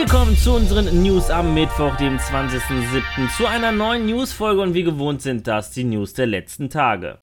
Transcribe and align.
Willkommen 0.00 0.36
zu 0.36 0.52
unseren 0.52 1.02
News 1.02 1.28
am 1.28 1.54
Mittwoch, 1.54 1.96
dem 1.96 2.18
20.07. 2.18 3.36
zu 3.36 3.46
einer 3.46 3.72
neuen 3.72 4.06
Newsfolge 4.06 4.60
und 4.60 4.72
wie 4.72 4.84
gewohnt 4.84 5.22
sind 5.22 5.48
das 5.48 5.72
die 5.72 5.82
News 5.82 6.12
der 6.12 6.26
letzten 6.26 6.70
Tage. 6.70 7.18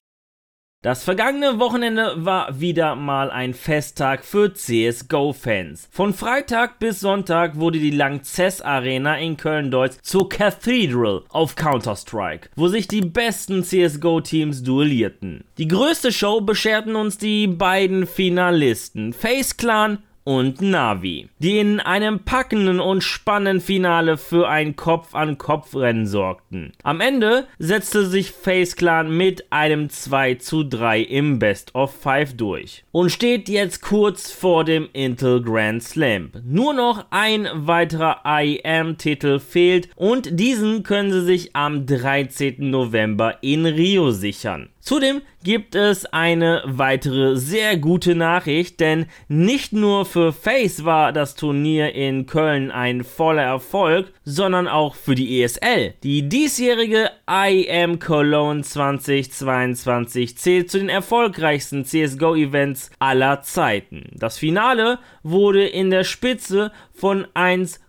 Das 0.82 1.02
vergangene 1.02 1.58
Wochenende 1.58 2.12
war 2.16 2.60
wieder 2.60 2.94
mal 2.94 3.30
ein 3.30 3.54
Festtag 3.54 4.26
für 4.26 4.52
CSGO-Fans. 4.52 5.88
Von 5.90 6.12
Freitag 6.12 6.78
bis 6.78 7.00
Sonntag 7.00 7.58
wurde 7.58 7.78
die 7.78 7.90
Langzess 7.90 8.60
Arena 8.60 9.18
in 9.18 9.38
Köln-Deutz 9.38 9.98
zur 10.02 10.28
Cathedral 10.28 11.22
auf 11.30 11.56
Counter-Strike, 11.56 12.50
wo 12.56 12.68
sich 12.68 12.86
die 12.86 13.00
besten 13.00 13.64
CSGO-Teams 13.64 14.62
duellierten. 14.62 15.44
Die 15.56 15.68
größte 15.68 16.12
Show 16.12 16.42
bescherten 16.42 16.94
uns 16.94 17.16
die 17.16 17.46
beiden 17.46 18.06
Finalisten, 18.06 19.14
FaZe 19.14 19.56
Clan 19.56 19.98
und 20.26 20.60
Navi, 20.60 21.28
die 21.38 21.58
in 21.58 21.78
einem 21.78 22.24
packenden 22.24 22.80
und 22.80 23.02
spannenden 23.02 23.60
Finale 23.60 24.16
für 24.18 24.48
ein 24.48 24.74
Kopf-an-Kopf-Rennen 24.74 26.06
sorgten. 26.06 26.72
Am 26.82 27.00
Ende 27.00 27.46
setzte 27.60 28.04
sich 28.04 28.32
FaZe 28.32 28.74
Clan 28.74 29.16
mit 29.16 29.52
einem 29.52 29.88
2 29.88 30.34
zu 30.34 30.64
3 30.64 31.00
im 31.00 31.38
Best 31.38 31.76
of 31.76 31.94
5 32.02 32.36
durch 32.36 32.84
und 32.90 33.12
steht 33.12 33.48
jetzt 33.48 33.82
kurz 33.82 34.32
vor 34.32 34.64
dem 34.64 34.88
Intel 34.92 35.40
Grand 35.42 35.84
Slam. 35.84 36.32
Nur 36.44 36.74
noch 36.74 37.06
ein 37.10 37.48
weiterer 37.54 38.22
IEM-Titel 38.26 39.38
fehlt 39.38 39.88
und 39.94 40.40
diesen 40.40 40.82
können 40.82 41.12
sie 41.12 41.24
sich 41.24 41.54
am 41.54 41.86
13. 41.86 42.56
November 42.58 43.38
in 43.42 43.64
Rio 43.64 44.10
sichern. 44.10 44.70
Zudem 44.86 45.22
gibt 45.42 45.74
es 45.74 46.06
eine 46.06 46.62
weitere 46.64 47.34
sehr 47.34 47.76
gute 47.76 48.14
Nachricht, 48.14 48.78
denn 48.78 49.06
nicht 49.26 49.72
nur 49.72 50.04
für 50.04 50.32
FaZe 50.32 50.84
war 50.84 51.12
das 51.12 51.34
Turnier 51.34 51.92
in 51.92 52.26
Köln 52.26 52.70
ein 52.70 53.02
voller 53.02 53.42
Erfolg, 53.42 54.12
sondern 54.22 54.68
auch 54.68 54.94
für 54.94 55.16
die 55.16 55.42
ESL. 55.42 55.94
Die 56.04 56.28
diesjährige 56.28 57.10
IM 57.28 57.98
Cologne 57.98 58.62
2022 58.62 60.38
zählt 60.38 60.70
zu 60.70 60.78
den 60.78 60.88
erfolgreichsten 60.88 61.84
CSGO-Events 61.84 62.90
aller 63.00 63.42
Zeiten. 63.42 64.04
Das 64.14 64.38
Finale 64.38 65.00
wurde 65.24 65.66
in 65.66 65.90
der 65.90 66.04
Spitze 66.04 66.70
von 66.92 67.26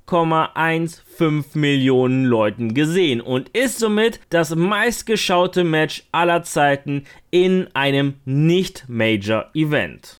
1,15 0.08 1.58
Millionen 1.58 2.25
Leuten 2.25 2.73
gesehen 2.73 3.22
und 3.22 3.50
ist 3.50 3.80
somit 3.80 4.19
das 4.30 4.55
meistgeschaute 4.55 5.64
Match 5.64 6.03
aller 6.11 6.44
Zeiten 6.44 7.03
in 7.30 7.67
einem 7.73 8.16
Nicht-Major-Event. 8.25 10.16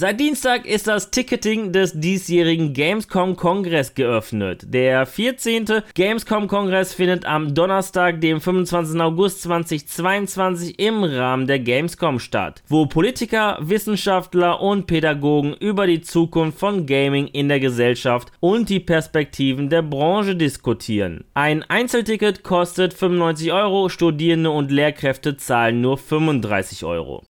Seit 0.00 0.18
Dienstag 0.18 0.66
ist 0.66 0.86
das 0.86 1.10
Ticketing 1.10 1.72
des 1.72 1.92
diesjährigen 1.92 2.72
Gamescom-Kongress 2.72 3.94
geöffnet. 3.94 4.64
Der 4.68 5.04
14. 5.04 5.82
Gamescom-Kongress 5.94 6.94
findet 6.94 7.26
am 7.26 7.54
Donnerstag, 7.54 8.20
dem 8.22 8.40
25. 8.40 8.98
August 8.98 9.42
2022 9.42 10.78
im 10.78 11.04
Rahmen 11.04 11.46
der 11.46 11.58
Gamescom 11.58 12.18
statt, 12.18 12.62
wo 12.66 12.86
Politiker, 12.86 13.58
Wissenschaftler 13.60 14.62
und 14.62 14.86
Pädagogen 14.86 15.52
über 15.52 15.86
die 15.86 16.00
Zukunft 16.00 16.58
von 16.60 16.86
Gaming 16.86 17.26
in 17.26 17.48
der 17.48 17.60
Gesellschaft 17.60 18.32
und 18.40 18.70
die 18.70 18.80
Perspektiven 18.80 19.68
der 19.68 19.82
Branche 19.82 20.34
diskutieren. 20.34 21.24
Ein 21.34 21.62
Einzelticket 21.64 22.42
kostet 22.42 22.94
95 22.94 23.52
Euro, 23.52 23.90
Studierende 23.90 24.50
und 24.50 24.70
Lehrkräfte 24.70 25.36
zahlen 25.36 25.82
nur 25.82 25.98
35 25.98 26.84
Euro. 26.84 27.22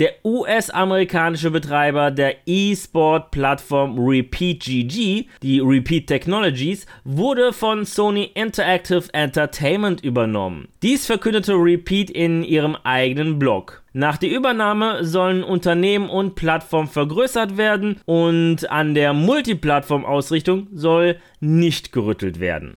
Der 0.00 0.14
US-amerikanische 0.24 1.50
Betreiber 1.50 2.10
der 2.10 2.36
E-Sport-Plattform 2.46 3.98
RepeatGG, 3.98 5.26
die 5.42 5.60
Repeat 5.60 6.06
Technologies, 6.06 6.86
wurde 7.04 7.52
von 7.52 7.84
Sony 7.84 8.30
Interactive 8.32 9.12
Entertainment 9.12 10.02
übernommen. 10.02 10.68
Dies 10.82 11.04
verkündete 11.04 11.52
Repeat 11.52 12.08
in 12.08 12.42
ihrem 12.42 12.76
eigenen 12.82 13.38
Blog. 13.38 13.82
Nach 13.92 14.16
der 14.16 14.30
Übernahme 14.30 15.04
sollen 15.04 15.44
Unternehmen 15.44 16.08
und 16.08 16.34
Plattformen 16.34 16.88
vergrößert 16.88 17.58
werden 17.58 18.00
und 18.06 18.70
an 18.70 18.94
der 18.94 19.12
Multiplattform-Ausrichtung 19.12 20.68
soll 20.72 21.18
nicht 21.40 21.92
gerüttelt 21.92 22.40
werden. 22.40 22.72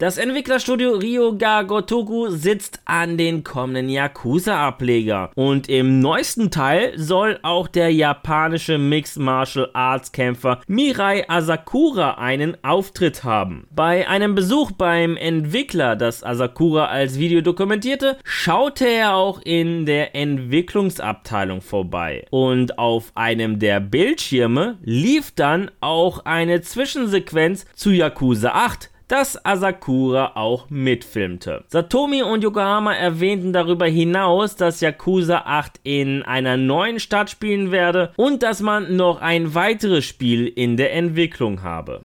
Das 0.00 0.16
Entwicklerstudio 0.16 0.92
Ryoga 0.92 1.60
Gotoku 1.60 2.30
sitzt 2.30 2.80
an 2.86 3.18
den 3.18 3.44
kommenden 3.44 3.90
Yakuza-Ableger. 3.90 5.30
Und 5.34 5.68
im 5.68 6.00
neuesten 6.00 6.50
Teil 6.50 6.98
soll 6.98 7.38
auch 7.42 7.68
der 7.68 7.92
japanische 7.92 8.78
Mixed 8.78 9.18
Martial 9.18 9.68
Arts 9.74 10.10
Kämpfer 10.10 10.62
Mirai 10.66 11.28
Asakura 11.28 12.12
einen 12.12 12.56
Auftritt 12.64 13.24
haben. 13.24 13.66
Bei 13.72 14.08
einem 14.08 14.34
Besuch 14.34 14.72
beim 14.72 15.18
Entwickler, 15.18 15.96
das 15.96 16.24
Asakura 16.24 16.86
als 16.86 17.18
Video 17.18 17.42
dokumentierte, 17.42 18.16
schaute 18.24 18.88
er 18.88 19.16
auch 19.16 19.42
in 19.44 19.84
der 19.84 20.16
Entwicklungsabteilung 20.16 21.60
vorbei. 21.60 22.24
Und 22.30 22.78
auf 22.78 23.12
einem 23.16 23.58
der 23.58 23.80
Bildschirme 23.80 24.78
lief 24.82 25.32
dann 25.34 25.70
auch 25.82 26.24
eine 26.24 26.62
Zwischensequenz 26.62 27.66
zu 27.74 27.90
Yakuza 27.90 28.52
8 28.52 28.89
dass 29.10 29.44
Asakura 29.44 30.36
auch 30.36 30.70
mitfilmte. 30.70 31.64
Satomi 31.66 32.22
und 32.22 32.44
Yokohama 32.44 32.94
erwähnten 32.94 33.52
darüber 33.52 33.86
hinaus, 33.86 34.54
dass 34.54 34.80
Yakuza 34.80 35.42
8 35.46 35.80
in 35.82 36.22
einer 36.22 36.56
neuen 36.56 37.00
Stadt 37.00 37.28
spielen 37.28 37.72
werde 37.72 38.12
und 38.16 38.44
dass 38.44 38.60
man 38.60 38.94
noch 38.94 39.20
ein 39.20 39.54
weiteres 39.54 40.04
Spiel 40.04 40.46
in 40.46 40.76
der 40.76 40.92
Entwicklung 40.92 41.62
habe. 41.62 42.02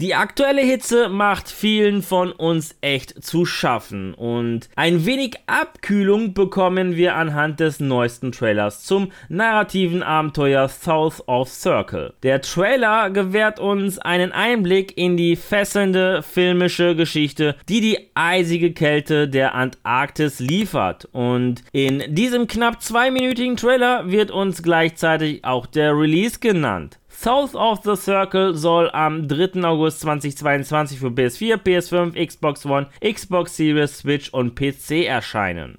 Die 0.00 0.14
aktuelle 0.14 0.62
Hitze 0.62 1.10
macht 1.10 1.50
vielen 1.50 2.00
von 2.02 2.32
uns 2.32 2.74
echt 2.80 3.22
zu 3.22 3.44
schaffen 3.44 4.14
und 4.14 4.70
ein 4.74 5.04
wenig 5.04 5.36
Abkühlung 5.46 6.32
bekommen 6.32 6.96
wir 6.96 7.16
anhand 7.16 7.60
des 7.60 7.80
neuesten 7.80 8.32
Trailers 8.32 8.82
zum 8.84 9.12
narrativen 9.28 10.02
Abenteuer 10.02 10.68
South 10.68 11.22
of 11.28 11.50
Circle. 11.50 12.14
Der 12.22 12.40
Trailer 12.40 13.10
gewährt 13.10 13.60
uns 13.60 13.98
einen 13.98 14.32
Einblick 14.32 14.96
in 14.96 15.18
die 15.18 15.36
fesselnde 15.36 16.22
filmische 16.22 16.96
Geschichte, 16.96 17.56
die 17.68 17.82
die 17.82 17.98
eisige 18.14 18.72
Kälte 18.72 19.28
der 19.28 19.54
Antarktis 19.54 20.40
liefert 20.40 21.10
und 21.12 21.62
in 21.72 22.14
diesem 22.14 22.46
knapp 22.46 22.80
zweiminütigen 22.80 23.58
Trailer 23.58 24.10
wird 24.10 24.30
uns 24.30 24.62
gleichzeitig 24.62 25.44
auch 25.44 25.66
der 25.66 25.92
Release 25.92 26.38
genannt. 26.40 26.99
South 27.12 27.54
of 27.54 27.82
the 27.82 27.96
Circle 27.96 28.54
soll 28.54 28.88
am 28.94 29.28
3. 29.28 29.62
August 29.64 30.00
2022 30.00 31.00
für 31.00 31.08
PS4, 31.08 31.56
PS5, 31.56 32.26
Xbox 32.26 32.64
One, 32.64 32.88
Xbox 33.02 33.56
Series, 33.56 33.98
Switch 33.98 34.32
und 34.32 34.54
PC 34.54 35.06
erscheinen. 35.06 35.78